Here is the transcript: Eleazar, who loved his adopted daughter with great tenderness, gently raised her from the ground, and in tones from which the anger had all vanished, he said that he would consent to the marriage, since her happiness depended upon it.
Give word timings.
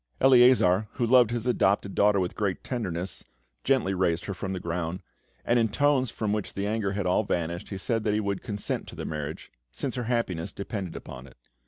Eleazar, 0.19 0.87
who 0.93 1.05
loved 1.05 1.29
his 1.29 1.45
adopted 1.45 1.93
daughter 1.93 2.19
with 2.19 2.33
great 2.33 2.63
tenderness, 2.63 3.23
gently 3.63 3.93
raised 3.93 4.25
her 4.25 4.33
from 4.33 4.51
the 4.51 4.59
ground, 4.59 5.03
and 5.45 5.59
in 5.59 5.69
tones 5.69 6.09
from 6.09 6.33
which 6.33 6.55
the 6.55 6.65
anger 6.65 6.93
had 6.93 7.05
all 7.05 7.23
vanished, 7.23 7.69
he 7.69 7.77
said 7.77 8.03
that 8.03 8.15
he 8.15 8.19
would 8.19 8.41
consent 8.41 8.87
to 8.87 8.95
the 8.95 9.05
marriage, 9.05 9.51
since 9.69 9.93
her 9.93 10.05
happiness 10.05 10.51
depended 10.51 10.95
upon 10.95 11.27
it. 11.27 11.37